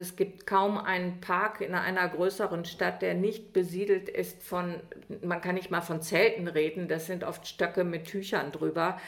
[0.00, 4.76] Es gibt kaum einen Park in einer größeren Stadt, der nicht besiedelt ist von,
[5.24, 8.98] man kann nicht mal von Zelten reden, das sind oft Stöcke mit Tüchern drüber.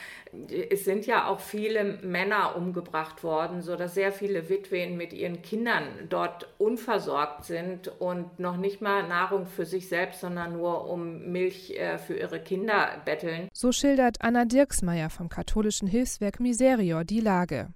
[0.68, 5.84] Es sind ja auch viele Männer umgebracht worden, sodass sehr viele Witwen mit ihren Kindern
[6.08, 11.70] dort unversorgt sind und noch nicht mal Nahrung für sich selbst, sondern nur um Milch
[11.78, 13.48] äh, für ihre Kinder betteln.
[13.52, 17.68] So schildert Anna Dirksmeier vom katholischen Hilfswerk Miserior die Lage.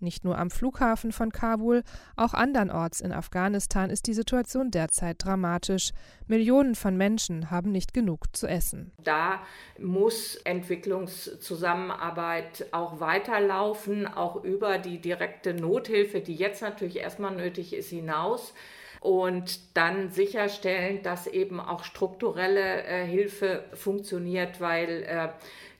[0.00, 1.82] Nicht nur am Flughafen von Kabul,
[2.16, 5.90] auch andernorts in Afghanistan ist die Situation derzeit dramatisch.
[6.26, 8.92] Millionen von Menschen haben nicht genug zu essen.
[9.02, 9.42] Da
[9.78, 17.90] muss Entwicklungszusammenarbeit auch weiterlaufen, auch über die direkte Nothilfe, die jetzt natürlich erstmal nötig ist,
[17.90, 18.54] hinaus
[19.00, 25.28] und dann sicherstellen, dass eben auch strukturelle äh, Hilfe funktioniert, weil äh,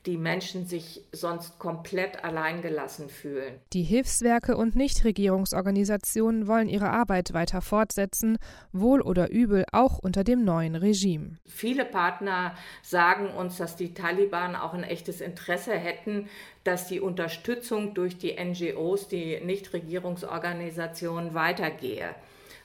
[0.09, 3.61] die Menschen sich sonst komplett alleingelassen fühlen.
[3.75, 8.39] Die Hilfswerke und Nichtregierungsorganisationen wollen ihre Arbeit weiter fortsetzen,
[8.73, 11.37] wohl oder übel auch unter dem neuen Regime.
[11.47, 16.31] Viele Partner sagen uns, dass die Taliban auch ein echtes Interesse hätten,
[16.65, 22.15] dass die Unterstützung durch die NGOs, die Nichtregierungsorganisationen, weitergehe.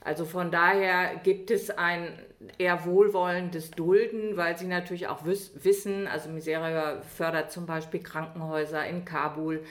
[0.02, 2.20] Also von daher gibt es ein
[2.58, 9.06] eher wohlwollendes Dulden, weil sie natürlich auch wissen, also Miseria fördert zum Beispiel Krankenhäuser in
[9.06, 9.64] Kabul,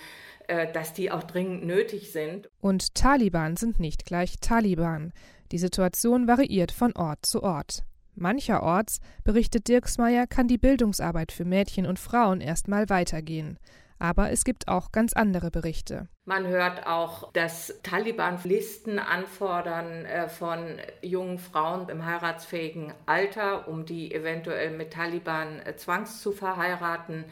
[0.49, 2.49] äh, dass die auch dringend nötig sind.
[2.61, 5.13] Und Taliban sind nicht gleich Taliban.
[5.53, 7.85] Die Situation variiert von Ort zu Ort.
[8.15, 13.59] Mancherorts, berichtet Dirksmeier, kann die Bildungsarbeit für Mädchen und Frauen erstmal weitergehen.
[14.03, 16.09] Aber es gibt auch ganz andere Berichte.
[16.25, 23.87] Man hört auch, dass Taliban Listen anfordern äh, von jungen Frauen im heiratsfähigen Alter, um
[23.87, 27.27] die eventuell mit Taliban äh, zwangs zu verheiraten.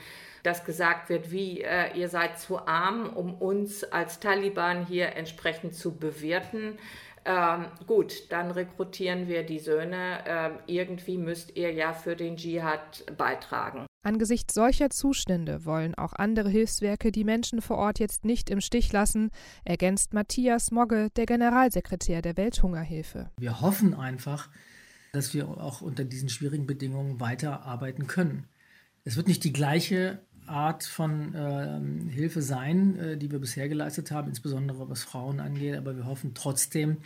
[0.45, 5.75] Dass gesagt wird, wie äh, ihr seid zu arm, um uns als Taliban hier entsprechend
[5.75, 6.79] zu bewerten.
[7.25, 10.23] Ähm, gut, dann rekrutieren wir die Söhne.
[10.25, 13.90] Ähm, irgendwie müsst ihr ja für den Dschihad beitragen.
[14.03, 18.91] Angesichts solcher Zustände wollen auch andere Hilfswerke die Menschen vor Ort jetzt nicht im Stich
[18.93, 19.31] lassen,
[19.65, 23.31] ergänzt Matthias Mogge, der Generalsekretär der Welthungerhilfe.
[23.39, 24.49] Wir hoffen einfach,
[25.13, 28.47] dass wir auch unter diesen schwierigen Bedingungen weiterarbeiten können.
[29.05, 34.11] Es wird nicht die gleiche Art von äh, Hilfe sein, äh, die wir bisher geleistet
[34.11, 36.97] haben, insbesondere was Frauen angeht, aber wir hoffen trotzdem,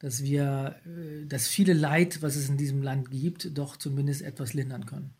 [0.00, 4.52] dass wir äh, das viele Leid, was es in diesem Land gibt, doch zumindest etwas
[4.52, 5.14] lindern können.